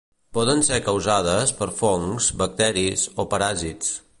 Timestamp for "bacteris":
2.43-3.07